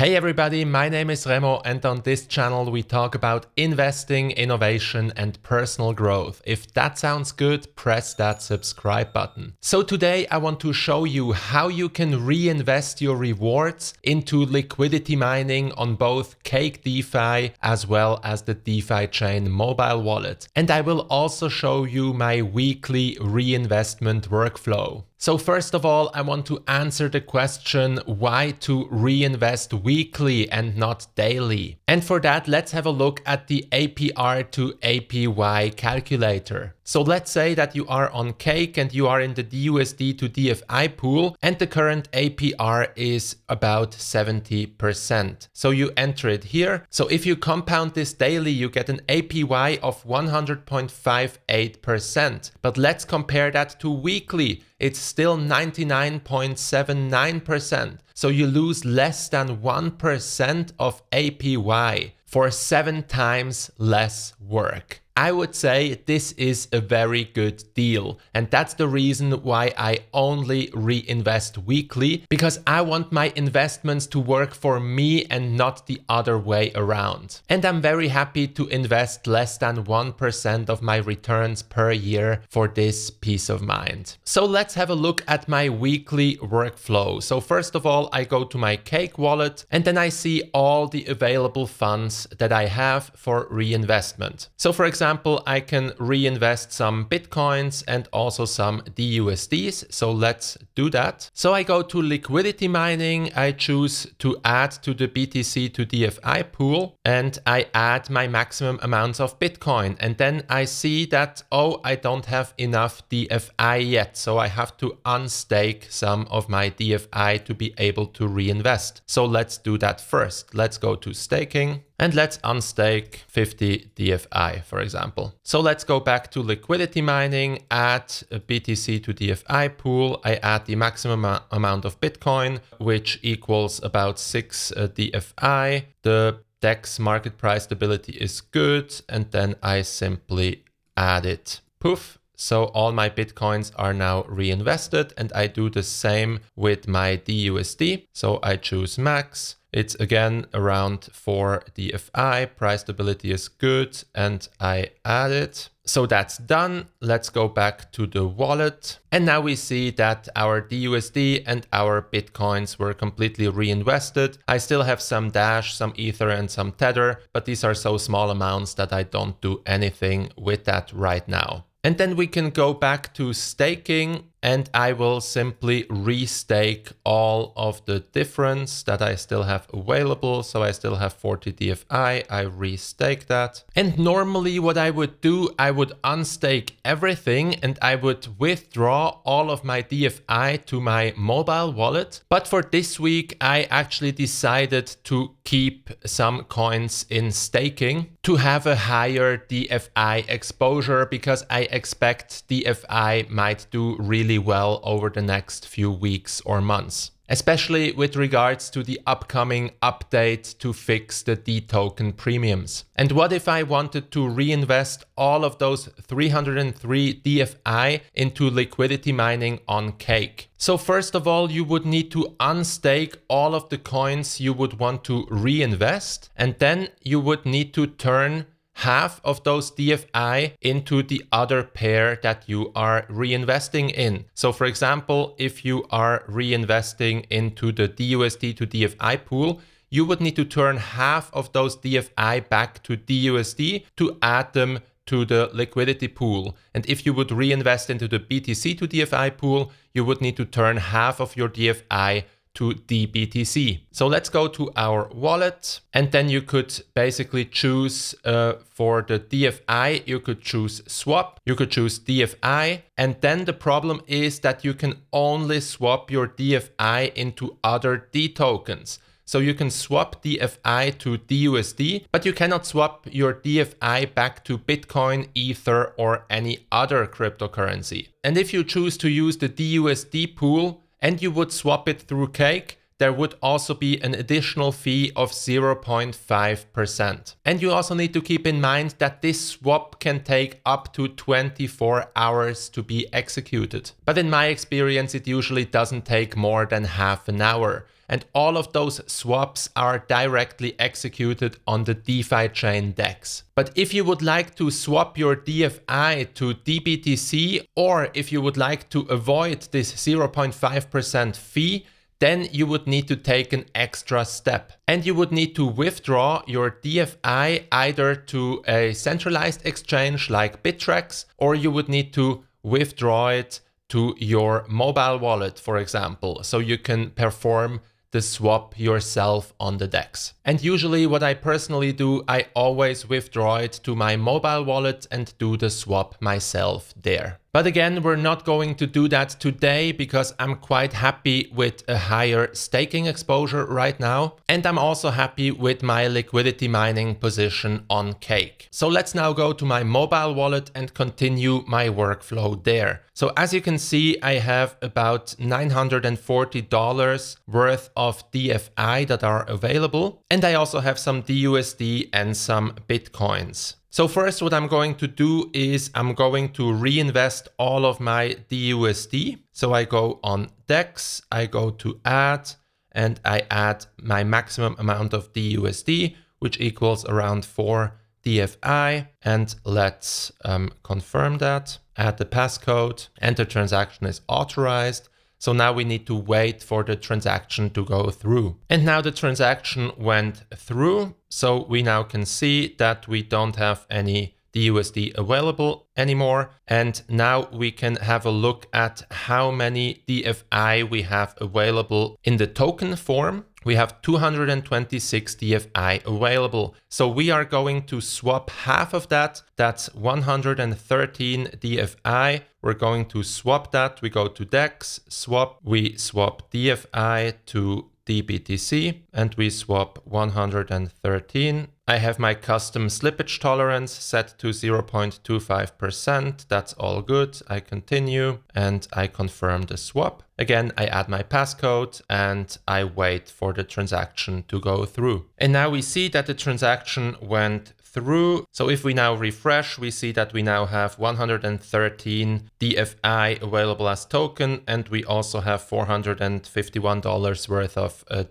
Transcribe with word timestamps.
Hey 0.00 0.16
everybody, 0.16 0.64
my 0.64 0.88
name 0.88 1.10
is 1.10 1.26
Remo 1.26 1.60
and 1.62 1.84
on 1.84 2.00
this 2.00 2.26
channel 2.26 2.70
we 2.70 2.82
talk 2.82 3.14
about 3.14 3.44
investing, 3.58 4.30
innovation 4.30 5.12
and 5.14 5.38
personal 5.42 5.92
growth. 5.92 6.40
If 6.46 6.72
that 6.72 6.98
sounds 6.98 7.32
good, 7.32 7.76
press 7.76 8.14
that 8.14 8.40
subscribe 8.40 9.12
button. 9.12 9.56
So 9.60 9.82
today 9.82 10.26
I 10.28 10.38
want 10.38 10.58
to 10.60 10.72
show 10.72 11.04
you 11.04 11.32
how 11.32 11.68
you 11.68 11.90
can 11.90 12.24
reinvest 12.24 13.02
your 13.02 13.18
rewards 13.18 13.92
into 14.02 14.46
liquidity 14.46 15.16
mining 15.16 15.70
on 15.72 15.96
both 15.96 16.42
Cake 16.44 16.82
DeFi 16.82 17.52
as 17.60 17.86
well 17.86 18.20
as 18.24 18.40
the 18.40 18.54
DeFi 18.54 19.06
chain 19.08 19.50
mobile 19.50 20.00
wallet. 20.00 20.48
And 20.56 20.70
I 20.70 20.80
will 20.80 21.00
also 21.10 21.50
show 21.50 21.84
you 21.84 22.14
my 22.14 22.40
weekly 22.40 23.18
reinvestment 23.20 24.30
workflow. 24.30 25.04
So 25.22 25.36
first 25.36 25.74
of 25.74 25.84
all, 25.84 26.10
I 26.14 26.22
want 26.22 26.46
to 26.46 26.64
answer 26.66 27.10
the 27.10 27.20
question 27.20 27.98
why 28.06 28.52
to 28.60 28.88
reinvest 28.90 29.74
weekly 29.74 30.50
and 30.50 30.78
not 30.78 31.08
daily. 31.14 31.78
And 31.86 32.02
for 32.02 32.20
that, 32.20 32.48
let's 32.48 32.72
have 32.72 32.86
a 32.86 32.90
look 32.90 33.20
at 33.26 33.46
the 33.46 33.68
APR 33.70 34.50
to 34.52 34.72
APY 34.82 35.76
calculator. 35.76 36.74
So 36.90 37.02
let's 37.02 37.30
say 37.30 37.54
that 37.54 37.76
you 37.76 37.86
are 37.86 38.10
on 38.10 38.32
Cake 38.32 38.76
and 38.76 38.92
you 38.92 39.06
are 39.06 39.20
in 39.20 39.34
the 39.34 39.44
DUSD 39.44 40.18
to 40.18 40.28
DFI 40.28 40.96
pool 40.96 41.36
and 41.40 41.56
the 41.56 41.68
current 41.68 42.10
APR 42.10 42.88
is 42.96 43.36
about 43.48 43.92
70%. 43.92 45.48
So 45.52 45.70
you 45.70 45.92
enter 45.96 46.28
it 46.28 46.42
here. 46.42 46.84
So 46.90 47.06
if 47.06 47.24
you 47.24 47.36
compound 47.36 47.94
this 47.94 48.12
daily, 48.12 48.50
you 48.50 48.68
get 48.68 48.88
an 48.88 49.02
APY 49.08 49.78
of 49.78 50.02
100.58%. 50.02 52.50
But 52.60 52.76
let's 52.76 53.04
compare 53.04 53.52
that 53.52 53.78
to 53.78 53.88
weekly. 53.88 54.64
It's 54.80 54.98
still 54.98 55.38
99.79%. 55.38 57.98
So 58.14 58.26
you 58.26 58.48
lose 58.48 58.84
less 58.84 59.28
than 59.28 59.58
1% 59.58 60.72
of 60.80 61.08
APY 61.12 62.10
for 62.26 62.50
seven 62.50 63.04
times 63.04 63.70
less 63.78 64.34
work. 64.40 65.02
I 65.16 65.32
would 65.32 65.54
say 65.54 66.00
this 66.06 66.32
is 66.32 66.68
a 66.72 66.80
very 66.80 67.24
good 67.24 67.62
deal. 67.74 68.18
And 68.32 68.50
that's 68.50 68.74
the 68.74 68.88
reason 68.88 69.32
why 69.42 69.72
I 69.76 69.98
only 70.14 70.70
reinvest 70.72 71.58
weekly 71.58 72.24
because 72.30 72.60
I 72.66 72.80
want 72.80 73.12
my 73.12 73.32
investments 73.36 74.06
to 74.08 74.18
work 74.18 74.54
for 74.54 74.80
me 74.80 75.26
and 75.26 75.56
not 75.56 75.86
the 75.86 76.00
other 76.08 76.38
way 76.38 76.72
around. 76.74 77.42
And 77.48 77.64
I'm 77.64 77.82
very 77.82 78.08
happy 78.08 78.48
to 78.48 78.66
invest 78.68 79.26
less 79.26 79.58
than 79.58 79.84
1% 79.84 80.68
of 80.70 80.80
my 80.80 80.96
returns 80.96 81.62
per 81.62 81.92
year 81.92 82.42
for 82.48 82.66
this 82.68 83.10
peace 83.10 83.50
of 83.50 83.60
mind. 83.60 84.16
So 84.24 84.46
let's 84.46 84.74
have 84.74 84.90
a 84.90 84.94
look 84.94 85.22
at 85.28 85.48
my 85.48 85.68
weekly 85.68 86.36
workflow. 86.36 87.22
So 87.22 87.40
first 87.40 87.74
of 87.74 87.84
all, 87.84 88.08
I 88.12 88.24
go 88.24 88.44
to 88.44 88.56
my 88.56 88.76
Cake 88.76 89.18
wallet 89.18 89.66
and 89.70 89.84
then 89.84 89.98
I 89.98 90.08
see 90.08 90.44
all 90.54 90.88
the 90.88 91.04
available 91.06 91.66
funds 91.66 92.26
that 92.38 92.52
I 92.52 92.66
have 92.66 93.10
for 93.14 93.46
reinvestment. 93.50 94.48
So 94.56 94.72
for 94.72 94.86
example, 94.86 95.09
example, 95.10 95.42
I 95.44 95.58
can 95.58 95.92
reinvest 95.98 96.72
some 96.72 97.06
Bitcoins 97.06 97.82
and 97.88 98.06
also 98.12 98.44
some 98.44 98.82
DUSDs. 98.82 99.92
So 99.92 100.12
let's 100.12 100.56
do 100.76 100.88
that. 100.90 101.28
So 101.34 101.52
I 101.52 101.64
go 101.64 101.82
to 101.82 102.00
liquidity 102.00 102.68
mining. 102.68 103.32
I 103.34 103.50
choose 103.50 104.06
to 104.20 104.36
add 104.44 104.70
to 104.82 104.94
the 104.94 105.08
BTC 105.08 105.74
to 105.74 105.84
DFI 105.84 106.52
pool 106.52 106.96
and 107.04 107.36
I 107.44 107.66
add 107.74 108.08
my 108.08 108.28
maximum 108.28 108.78
amounts 108.82 109.18
of 109.18 109.36
Bitcoin. 109.40 109.96
And 109.98 110.16
then 110.16 110.44
I 110.48 110.64
see 110.64 111.06
that, 111.06 111.42
oh, 111.50 111.80
I 111.82 111.96
don't 111.96 112.26
have 112.26 112.54
enough 112.56 113.02
DFI 113.08 113.90
yet. 113.90 114.16
So 114.16 114.38
I 114.38 114.46
have 114.46 114.76
to 114.76 114.96
unstake 115.04 115.90
some 115.90 116.28
of 116.30 116.48
my 116.48 116.70
DFI 116.70 117.44
to 117.46 117.54
be 117.54 117.74
able 117.78 118.06
to 118.06 118.28
reinvest. 118.28 119.02
So 119.06 119.24
let's 119.24 119.58
do 119.58 119.76
that 119.78 120.00
first. 120.00 120.54
Let's 120.54 120.78
go 120.78 120.94
to 120.94 121.12
staking. 121.12 121.82
And 122.00 122.14
let's 122.14 122.38
unstake 122.38 123.16
50 123.28 123.90
DFI, 123.94 124.64
for 124.64 124.80
example. 124.80 125.34
So 125.44 125.60
let's 125.60 125.84
go 125.84 126.00
back 126.00 126.30
to 126.30 126.40
liquidity 126.40 127.02
mining, 127.02 127.64
add 127.70 128.10
a 128.30 128.40
BTC 128.40 129.04
to 129.04 129.12
DFI 129.12 129.76
pool. 129.76 130.18
I 130.24 130.36
add 130.36 130.64
the 130.64 130.76
maximum 130.76 131.26
amount 131.50 131.84
of 131.84 132.00
Bitcoin, 132.00 132.60
which 132.78 133.18
equals 133.20 133.82
about 133.82 134.18
6 134.18 134.72
uh, 134.72 134.88
DFI. 134.88 135.84
The 136.00 136.38
DEX 136.62 136.98
market 136.98 137.36
price 137.36 137.64
stability 137.64 138.12
is 138.12 138.40
good. 138.40 138.94
And 139.06 139.30
then 139.30 139.56
I 139.62 139.82
simply 139.82 140.64
add 140.96 141.26
it. 141.26 141.60
Poof. 141.80 142.18
So 142.34 142.64
all 142.68 142.92
my 142.92 143.10
Bitcoins 143.10 143.72
are 143.76 143.92
now 143.92 144.22
reinvested 144.22 145.12
and 145.18 145.30
I 145.34 145.48
do 145.48 145.68
the 145.68 145.82
same 145.82 146.40
with 146.56 146.88
my 146.88 147.18
DUSD. 147.18 148.06
So 148.14 148.38
I 148.42 148.56
choose 148.56 148.96
max 148.96 149.56
it's 149.72 149.94
again 149.96 150.46
around 150.52 151.08
4 151.12 151.64
DFI, 151.76 152.56
price 152.56 152.80
stability 152.80 153.30
is 153.30 153.48
good, 153.48 154.02
and 154.14 154.48
I 154.58 154.90
add 155.04 155.30
it. 155.30 155.70
So 155.84 156.06
that's 156.06 156.38
done. 156.38 156.88
Let's 157.00 157.30
go 157.30 157.48
back 157.48 157.90
to 157.92 158.06
the 158.06 158.24
wallet. 158.24 159.00
And 159.10 159.26
now 159.26 159.40
we 159.40 159.56
see 159.56 159.90
that 159.92 160.28
our 160.36 160.62
DUSD 160.62 161.42
and 161.46 161.66
our 161.72 162.00
Bitcoins 162.00 162.78
were 162.78 162.94
completely 162.94 163.48
reinvested. 163.48 164.38
I 164.46 164.58
still 164.58 164.84
have 164.84 165.00
some 165.00 165.30
Dash, 165.30 165.74
some 165.74 165.92
Ether, 165.96 166.28
and 166.28 166.48
some 166.48 166.72
Tether, 166.72 167.20
but 167.32 167.44
these 167.44 167.64
are 167.64 167.74
so 167.74 167.96
small 167.96 168.30
amounts 168.30 168.74
that 168.74 168.92
I 168.92 169.02
don't 169.02 169.40
do 169.40 169.62
anything 169.66 170.30
with 170.36 170.64
that 170.66 170.92
right 170.92 171.26
now. 171.26 171.64
And 171.82 171.96
then 171.96 172.14
we 172.14 172.26
can 172.26 172.50
go 172.50 172.74
back 172.74 173.14
to 173.14 173.32
staking 173.32 174.24
and 174.42 174.70
I 174.72 174.92
will 174.92 175.20
simply 175.20 175.84
restake 175.84 176.92
all 177.04 177.52
of 177.56 177.84
the 177.84 178.00
difference 178.00 178.82
that 178.84 179.02
I 179.02 179.14
still 179.14 179.44
have 179.44 179.66
available. 179.72 180.42
So 180.42 180.62
I 180.62 180.70
still 180.72 180.96
have 180.96 181.12
40 181.12 181.52
DFI, 181.52 182.24
I 182.28 182.44
restake 182.44 183.26
that. 183.26 183.64
And 183.76 183.98
normally 183.98 184.58
what 184.58 184.78
I 184.78 184.90
would 184.90 185.20
do, 185.20 185.50
I 185.58 185.70
would 185.70 185.92
unstake 186.02 186.72
everything 186.84 187.56
and 187.56 187.78
I 187.82 187.96
would 187.96 188.28
withdraw 188.38 189.18
all 189.24 189.50
of 189.50 189.64
my 189.64 189.82
DFI 189.82 190.64
to 190.66 190.80
my 190.80 191.12
mobile 191.16 191.72
wallet. 191.72 192.22
But 192.28 192.48
for 192.48 192.62
this 192.62 192.98
week, 192.98 193.36
I 193.40 193.64
actually 193.64 194.12
decided 194.12 194.96
to 195.04 195.34
keep 195.44 195.90
some 196.06 196.44
coins 196.44 197.04
in 197.10 197.30
staking 197.32 198.16
to 198.22 198.36
have 198.36 198.66
a 198.66 198.76
higher 198.76 199.36
DFI 199.36 200.28
exposure 200.28 201.06
because 201.06 201.44
I 201.50 201.62
expect 201.62 202.48
DFI 202.48 203.28
might 203.28 203.66
do 203.70 203.96
really 203.98 204.29
really 204.30 204.38
well 204.38 204.80
over 204.84 205.10
the 205.10 205.22
next 205.22 205.66
few 205.66 205.90
weeks 205.90 206.40
or 206.44 206.60
months, 206.60 207.10
especially 207.28 207.90
with 207.92 208.14
regards 208.14 208.70
to 208.70 208.84
the 208.84 209.00
upcoming 209.04 209.72
update 209.82 210.56
to 210.58 210.72
fix 210.72 211.22
the 211.22 211.34
D 211.34 211.60
token 211.60 212.12
premiums. 212.12 212.84
And 212.94 213.10
what 213.10 213.32
if 213.32 213.48
I 213.48 213.64
wanted 213.64 214.12
to 214.12 214.28
reinvest 214.28 215.04
all 215.16 215.44
of 215.44 215.58
those 215.58 215.88
303 216.06 217.22
DFI 217.24 218.00
into 218.14 218.48
liquidity 218.50 219.12
mining 219.12 219.58
on 219.66 219.92
Cake? 219.92 220.48
So 220.56 220.76
first 220.76 221.16
of 221.16 221.26
all, 221.26 221.50
you 221.50 221.64
would 221.64 221.84
need 221.84 222.12
to 222.12 222.36
unstake 222.38 223.16
all 223.28 223.56
of 223.56 223.68
the 223.68 223.78
coins 223.78 224.40
you 224.40 224.52
would 224.52 224.78
want 224.78 225.02
to 225.04 225.26
reinvest, 225.28 226.30
and 226.36 226.54
then 226.60 226.88
you 227.02 227.18
would 227.18 227.44
need 227.44 227.74
to 227.74 227.88
turn 227.88 228.46
half 228.80 229.20
of 229.24 229.44
those 229.44 229.70
DFI 229.72 230.52
into 230.62 231.02
the 231.02 231.22
other 231.30 231.62
pair 231.62 232.18
that 232.22 232.48
you 232.48 232.72
are 232.74 233.02
reinvesting 233.10 233.90
in. 233.92 234.24
So 234.34 234.52
for 234.52 234.64
example, 234.64 235.34
if 235.38 235.64
you 235.64 235.86
are 235.90 236.24
reinvesting 236.28 237.26
into 237.30 237.72
the 237.72 237.88
DUSD 237.88 238.56
to 238.56 238.66
DFI 238.66 239.24
pool, 239.24 239.60
you 239.90 240.04
would 240.04 240.20
need 240.20 240.36
to 240.36 240.44
turn 240.44 240.78
half 240.78 241.30
of 241.34 241.52
those 241.52 241.76
DFI 241.76 242.48
back 242.48 242.82
to 242.84 242.96
DUSD 242.96 243.84
to 243.96 244.16
add 244.22 244.52
them 244.54 244.78
to 245.06 245.24
the 245.24 245.50
liquidity 245.52 246.08
pool. 246.08 246.56
And 246.72 246.86
if 246.86 247.04
you 247.04 247.12
would 247.12 247.32
reinvest 247.32 247.90
into 247.90 248.08
the 248.08 248.20
BTC 248.20 248.78
to 248.78 248.88
DFI 248.88 249.36
pool, 249.36 249.72
you 249.92 250.04
would 250.04 250.20
need 250.20 250.36
to 250.36 250.44
turn 250.44 250.76
half 250.76 251.20
of 251.20 251.36
your 251.36 251.48
DFI 251.48 252.24
to 252.54 252.72
DBTC. 252.72 253.80
So 253.92 254.06
let's 254.06 254.28
go 254.28 254.48
to 254.48 254.70
our 254.76 255.08
wallet 255.14 255.80
and 255.92 256.10
then 256.12 256.28
you 256.28 256.42
could 256.42 256.82
basically 256.94 257.44
choose 257.44 258.14
uh, 258.24 258.54
for 258.68 259.02
the 259.02 259.18
DFI, 259.18 260.06
you 260.06 260.20
could 260.20 260.40
choose 260.40 260.82
swap, 260.86 261.40
you 261.46 261.54
could 261.54 261.70
choose 261.70 261.98
DFI. 261.98 262.82
And 262.96 263.16
then 263.20 263.44
the 263.44 263.52
problem 263.52 264.02
is 264.06 264.40
that 264.40 264.64
you 264.64 264.74
can 264.74 265.02
only 265.12 265.60
swap 265.60 266.10
your 266.10 266.28
DFI 266.28 267.14
into 267.14 267.56
other 267.62 268.08
D 268.12 268.28
tokens. 268.28 268.98
So 269.30 269.38
you 269.38 269.54
can 269.54 269.70
swap 269.70 270.24
DFI 270.24 270.98
to 270.98 271.16
DUSD, 271.16 272.06
but 272.10 272.26
you 272.26 272.32
cannot 272.32 272.66
swap 272.66 273.06
your 273.08 273.32
DFI 273.32 274.12
back 274.12 274.42
to 274.46 274.58
Bitcoin, 274.58 275.28
Ether, 275.36 275.94
or 275.96 276.24
any 276.28 276.66
other 276.72 277.06
cryptocurrency. 277.06 278.08
And 278.24 278.36
if 278.36 278.52
you 278.52 278.64
choose 278.64 278.96
to 278.96 279.08
use 279.08 279.36
the 279.36 279.48
DUSD 279.48 280.34
pool, 280.34 280.82
and 281.00 281.22
you 281.22 281.30
would 281.30 281.52
swap 281.52 281.88
it 281.88 282.02
through 282.02 282.28
Cake, 282.28 282.80
there 283.00 283.12
would 283.12 283.34
also 283.42 283.72
be 283.72 283.98
an 284.02 284.14
additional 284.14 284.72
fee 284.72 285.10
of 285.16 285.32
0.5%. 285.32 287.34
And 287.46 287.62
you 287.62 287.72
also 287.72 287.94
need 287.94 288.12
to 288.12 288.20
keep 288.20 288.46
in 288.46 288.60
mind 288.60 288.94
that 288.98 289.22
this 289.22 289.40
swap 289.40 290.00
can 290.00 290.22
take 290.22 290.60
up 290.66 290.92
to 290.92 291.08
24 291.08 292.10
hours 292.14 292.68
to 292.68 292.82
be 292.82 293.06
executed. 293.14 293.92
But 294.04 294.18
in 294.18 294.28
my 294.28 294.48
experience, 294.48 295.14
it 295.14 295.26
usually 295.26 295.64
doesn't 295.64 296.04
take 296.04 296.36
more 296.36 296.66
than 296.66 296.84
half 296.84 297.26
an 297.26 297.40
hour. 297.40 297.86
And 298.10 298.24
all 298.34 298.58
of 298.58 298.72
those 298.72 299.00
swaps 299.06 299.70
are 299.76 300.04
directly 300.08 300.78
executed 300.80 301.56
on 301.64 301.84
the 301.84 301.94
DeFi 301.94 302.48
chain 302.48 302.90
DEX. 302.90 303.44
But 303.54 303.70
if 303.76 303.94
you 303.94 304.04
would 304.04 304.20
like 304.20 304.56
to 304.56 304.70
swap 304.72 305.16
your 305.16 305.36
DFI 305.36 306.34
to 306.34 306.54
DBTC 306.54 307.64
or 307.76 308.08
if 308.12 308.32
you 308.32 308.42
would 308.42 308.56
like 308.56 308.90
to 308.90 309.02
avoid 309.02 309.68
this 309.70 309.92
0.5% 309.92 311.36
fee, 311.36 311.86
then 312.18 312.48
you 312.50 312.66
would 312.66 312.88
need 312.88 313.06
to 313.08 313.16
take 313.16 313.52
an 313.52 313.64
extra 313.76 314.24
step. 314.24 314.72
And 314.88 315.06
you 315.06 315.14
would 315.14 315.30
need 315.30 315.54
to 315.54 315.64
withdraw 315.64 316.42
your 316.48 316.72
DFI 316.82 317.64
either 317.70 318.14
to 318.16 318.62
a 318.66 318.92
centralized 318.92 319.64
exchange 319.64 320.28
like 320.28 320.64
Bittrex, 320.64 321.26
or 321.38 321.54
you 321.54 321.70
would 321.70 321.88
need 321.88 322.12
to 322.14 322.44
withdraw 322.62 323.28
it 323.28 323.60
to 323.90 324.14
your 324.18 324.64
mobile 324.68 325.18
wallet, 325.18 325.58
for 325.58 325.76
example, 325.78 326.42
so 326.42 326.58
you 326.58 326.78
can 326.78 327.10
perform 327.10 327.80
the 328.12 328.22
swap 328.22 328.78
yourself 328.78 329.52
on 329.60 329.78
the 329.78 329.86
DEX. 329.86 330.34
And 330.44 330.62
usually 330.62 331.06
what 331.06 331.22
I 331.22 331.34
personally 331.34 331.92
do, 331.92 332.24
I 332.26 332.46
always 332.54 333.08
withdraw 333.08 333.56
it 333.56 333.72
to 333.84 333.94
my 333.94 334.16
mobile 334.16 334.64
wallet 334.64 335.06
and 335.10 335.32
do 335.38 335.56
the 335.56 335.70
swap 335.70 336.16
myself 336.20 336.92
there. 337.00 337.38
But 337.52 337.66
again, 337.66 338.04
we're 338.04 338.14
not 338.14 338.44
going 338.44 338.76
to 338.76 338.86
do 338.86 339.08
that 339.08 339.30
today 339.30 339.90
because 339.90 340.32
I'm 340.38 340.54
quite 340.54 340.92
happy 340.92 341.50
with 341.52 341.82
a 341.88 341.98
higher 341.98 342.54
staking 342.54 343.06
exposure 343.06 343.66
right 343.66 343.98
now. 343.98 344.36
And 344.48 344.64
I'm 344.64 344.78
also 344.78 345.10
happy 345.10 345.50
with 345.50 345.82
my 345.82 346.06
liquidity 346.06 346.68
mining 346.68 347.16
position 347.16 347.86
on 347.90 348.12
Cake. 348.14 348.68
So 348.70 348.86
let's 348.86 349.16
now 349.16 349.32
go 349.32 349.52
to 349.52 349.64
my 349.64 349.82
mobile 349.82 350.32
wallet 350.32 350.70
and 350.76 350.94
continue 350.94 351.64
my 351.66 351.88
workflow 351.88 352.62
there. 352.62 353.02
So 353.14 353.32
as 353.36 353.52
you 353.52 353.60
can 353.60 353.78
see, 353.78 354.16
I 354.22 354.34
have 354.34 354.76
about 354.80 355.34
$940 355.40 357.36
worth 357.48 357.90
of 357.96 358.30
DFI 358.30 359.08
that 359.08 359.24
are 359.24 359.42
available. 359.48 360.22
And 360.30 360.44
I 360.44 360.54
also 360.54 360.78
have 360.78 361.00
some 361.00 361.24
DUSD 361.24 362.10
and 362.12 362.36
some 362.36 362.76
Bitcoins. 362.88 363.74
So 363.92 364.06
first 364.06 364.40
what 364.40 364.54
I'm 364.54 364.68
going 364.68 364.94
to 364.96 365.08
do 365.08 365.50
is 365.52 365.90
I'm 365.96 366.14
going 366.14 366.52
to 366.52 366.72
reinvest 366.72 367.48
all 367.58 367.84
of 367.84 367.98
my 367.98 368.36
DUSD. 368.48 369.40
So 369.50 369.74
I 369.74 369.84
go 369.84 370.20
on 370.22 370.50
DEX, 370.68 371.22
I 371.32 371.46
go 371.46 371.70
to 371.70 372.00
add, 372.04 372.52
and 372.92 373.20
I 373.24 373.42
add 373.50 373.86
my 374.00 374.22
maximum 374.22 374.76
amount 374.78 375.12
of 375.12 375.32
DUSD, 375.32 376.14
which 376.38 376.60
equals 376.60 377.04
around 377.06 377.44
4 377.44 377.98
DFI. 378.24 379.08
And 379.22 379.54
let's 379.64 380.30
um, 380.44 380.70
confirm 380.84 381.38
that. 381.38 381.78
Add 381.96 382.18
the 382.18 382.24
passcode, 382.24 383.08
enter 383.20 383.44
transaction 383.44 384.06
is 384.06 384.20
authorized. 384.28 385.08
So 385.40 385.54
now 385.54 385.72
we 385.72 385.84
need 385.84 386.06
to 386.06 386.14
wait 386.14 386.62
for 386.62 386.84
the 386.84 386.96
transaction 386.96 387.70
to 387.70 387.82
go 387.82 388.10
through. 388.10 388.58
And 388.68 388.84
now 388.84 389.00
the 389.00 389.10
transaction 389.10 389.90
went 389.96 390.44
through. 390.54 391.14
So 391.30 391.64
we 391.64 391.82
now 391.82 392.02
can 392.02 392.26
see 392.26 392.76
that 392.78 393.08
we 393.08 393.22
don't 393.22 393.56
have 393.56 393.86
any 393.90 394.36
DUSD 394.52 395.16
available 395.16 395.86
anymore. 395.96 396.50
And 396.66 397.00
now 397.08 397.48
we 397.52 397.70
can 397.70 397.96
have 397.96 398.26
a 398.26 398.30
look 398.30 398.66
at 398.72 399.02
how 399.10 399.50
many 399.50 400.02
DFI 400.06 400.90
we 400.90 401.02
have 401.02 401.34
available 401.40 402.18
in 402.22 402.36
the 402.36 402.46
token 402.46 402.96
form 402.96 403.46
we 403.64 403.74
have 403.74 404.00
226 404.02 405.34
DFI 405.36 406.04
available. 406.06 406.74
So 406.88 407.08
we 407.08 407.30
are 407.30 407.44
going 407.44 407.82
to 407.86 408.00
swap 408.00 408.50
half 408.50 408.94
of 408.94 409.08
that. 409.08 409.42
That's 409.56 409.92
113 409.94 411.46
DFI. 411.46 412.42
We're 412.62 412.74
going 412.74 413.06
to 413.06 413.22
swap 413.22 413.72
that. 413.72 414.00
We 414.02 414.10
go 414.10 414.28
to 414.28 414.44
DEX, 414.44 415.00
swap. 415.08 415.60
We 415.62 415.96
swap 415.96 416.50
DFI 416.50 417.34
to 417.46 417.86
DBTC 418.06 419.00
and 419.12 419.34
we 419.34 419.50
swap 419.50 419.98
113. 420.04 421.68
I 421.88 421.96
have 421.96 422.18
my 422.20 422.34
custom 422.34 422.86
slippage 422.86 423.40
tolerance 423.40 423.90
set 423.90 424.38
to 424.38 424.48
0.25%. 424.48 426.46
That's 426.48 426.72
all 426.74 427.02
good. 427.02 427.40
I 427.48 427.60
continue 427.60 428.38
and 428.54 428.86
I 428.92 429.08
confirm 429.08 429.62
the 429.62 429.76
swap. 429.76 430.22
Again, 430.38 430.72
I 430.78 430.86
add 430.86 431.08
my 431.08 431.22
passcode 431.22 432.00
and 432.08 432.56
I 432.68 432.84
wait 432.84 433.28
for 433.28 433.52
the 433.52 433.64
transaction 433.64 434.44
to 434.48 434.60
go 434.60 434.84
through. 434.84 435.26
And 435.36 435.52
now 435.52 435.70
we 435.70 435.82
see 435.82 436.08
that 436.08 436.26
the 436.26 436.34
transaction 436.34 437.16
went 437.20 437.72
through. 437.90 438.46
So 438.52 438.70
if 438.70 438.84
we 438.84 438.94
now 438.94 439.14
refresh, 439.14 439.78
we 439.78 439.90
see 439.90 440.12
that 440.12 440.32
we 440.32 440.42
now 440.42 440.66
have 440.66 440.98
113 440.98 442.50
DFI 442.60 443.42
available 443.42 443.88
as 443.88 444.04
token, 444.04 444.62
and 444.66 444.88
we 444.88 445.04
also 445.04 445.40
have 445.40 445.62
$451 445.62 447.48
worth 447.48 447.76
of 447.76 448.04
uh, 448.10 448.22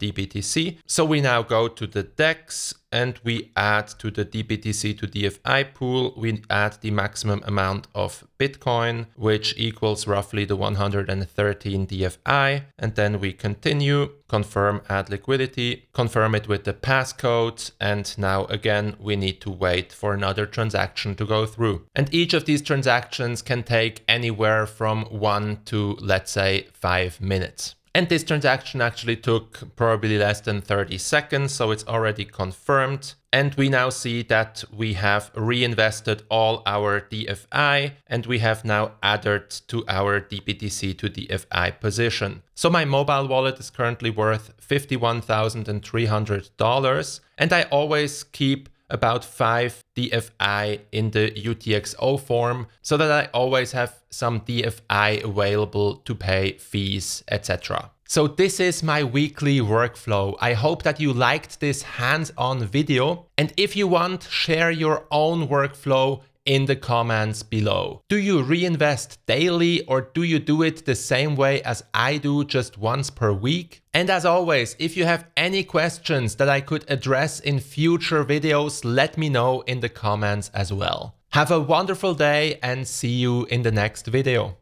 So 0.86 1.06
we 1.06 1.22
now 1.22 1.42
go 1.42 1.68
to 1.68 1.88
the 1.88 2.04
DEX 2.04 2.74
and 2.92 3.20
we 3.24 3.52
add 3.56 3.88
to 4.00 4.10
the 4.10 4.26
DBTC 4.26 4.98
to 5.00 5.08
DFI 5.08 5.74
pool, 5.74 6.14
we 6.18 6.42
add 6.50 6.78
the 6.82 6.92
maximum 6.92 7.42
amount 7.46 7.88
of 7.94 8.28
Bitcoin, 8.40 9.08
which 9.16 9.54
equals 9.58 10.08
roughly 10.08 10.46
the 10.46 10.56
113 10.56 11.88
DFI. 11.88 12.64
And 12.78 12.96
then 12.96 13.20
we 13.20 13.34
continue, 13.34 14.10
confirm 14.28 14.82
add 14.90 15.10
liquidity, 15.10 15.88
confirm 15.94 16.34
it 16.36 16.48
with 16.48 16.64
the 16.64 16.74
passcode. 16.74 17.72
And 17.80 18.18
now 18.18 18.46
again, 18.46 18.96
we 19.00 19.16
need 19.16 19.40
to 19.42 19.52
wait 19.52 19.94
for 19.94 20.14
another 20.14 20.46
transaction 20.46 21.16
to 21.16 21.26
go 21.26 21.46
through. 21.46 21.86
And 21.96 22.14
each 22.14 22.34
of 22.34 22.46
these 22.46 22.62
transactions 22.62 23.42
can 23.42 23.64
take 23.64 24.04
anywhere 24.08 24.66
from 24.66 25.06
one 25.06 25.60
to, 25.66 25.98
let's 26.02 26.32
say, 26.32 26.68
five 26.74 27.22
minutes. 27.22 27.76
And 28.00 28.08
this 28.08 28.24
transaction 28.24 28.80
actually 28.80 29.18
took 29.18 29.76
probably 29.76 30.18
less 30.18 30.40
than 30.40 30.62
30 30.62 30.98
seconds, 30.98 31.52
so 31.52 31.72
it's 31.72 31.86
already 31.86 32.24
confirmed. 32.24 33.16
And 33.34 33.54
we 33.56 33.68
now 33.68 33.90
see 33.90 34.24
that 34.24 34.64
we 34.72 34.94
have 34.94 35.32
reinvested 35.36 36.24
all 36.30 36.64
our 36.66 37.02
DFI 37.02 37.92
and 38.08 38.26
we 38.26 38.40
have 38.40 38.64
now 38.64 38.94
added 39.04 39.50
to 39.68 39.84
our 39.90 40.22
DBTC 40.22 40.98
to 40.98 41.10
DFI 41.10 41.82
position. 41.82 42.42
So 42.56 42.70
my 42.70 42.86
mobile 42.86 43.28
wallet 43.28 43.60
is 43.60 43.70
currently 43.70 44.12
worth 44.12 44.54
$51,300 44.66 47.20
and 47.38 47.52
I 47.52 47.64
always 47.64 48.24
keep 48.24 48.70
about 48.90 49.24
5 49.24 49.84
DFI 49.96 50.80
in 50.92 51.12
the 51.12 51.32
UTXO 51.32 52.20
form 52.20 52.68
so 52.82 52.98
that 52.98 53.12
I 53.12 53.30
always 53.34 53.72
have 53.74 54.00
some 54.10 54.42
DFI 54.42 55.24
available 55.24 55.98
to 55.98 56.16
pay 56.16 56.54
fees, 56.54 57.24
etc. 57.30 57.92
So 58.08 58.28
this 58.28 58.60
is 58.60 58.82
my 58.82 59.04
weekly 59.04 59.60
workflow. 59.60 60.36
I 60.42 60.54
hope 60.54 60.82
that 60.84 61.00
you 61.00 61.14
liked 61.14 61.60
this 61.60 61.84
hands-on 61.84 62.66
video. 62.66 63.28
And 63.38 63.54
if 63.56 63.76
you 63.76 63.88
want, 63.88 64.24
share 64.24 64.72
your 64.72 65.06
own 65.12 65.48
workflow 65.48 66.22
in 66.50 66.66
the 66.66 66.76
comments 66.76 67.44
below. 67.44 68.02
Do 68.10 68.18
you 68.18 68.42
reinvest 68.42 69.24
daily 69.28 69.86
or 69.86 70.02
do 70.02 70.24
you 70.24 70.40
do 70.40 70.64
it 70.64 70.84
the 70.84 70.96
same 70.96 71.36
way 71.36 71.62
as 71.62 71.84
I 71.94 72.18
do 72.18 72.44
just 72.44 72.76
once 72.80 73.12
per 73.12 73.32
week? 73.32 73.84
And 73.94 74.10
as 74.10 74.26
always, 74.26 74.76
if 74.80 74.98
you 74.98 75.06
have 75.06 75.28
any 75.38 75.64
questions 75.64 76.36
that 76.38 76.50
I 76.50 76.62
could 76.62 76.86
address 76.90 77.40
in 77.40 77.60
future 77.60 78.26
videos, 78.26 78.82
let 78.84 79.16
me 79.16 79.30
know 79.30 79.62
in 79.62 79.80
the 79.80 79.90
comments 79.90 80.50
as 80.56 80.74
well. 80.74 81.14
Have 81.34 81.52
a 81.52 81.60
wonderful 81.60 82.16
day 82.16 82.58
and 82.64 82.88
see 82.88 83.16
you 83.26 83.46
in 83.46 83.62
the 83.62 83.72
next 83.72 84.08
video. 84.08 84.58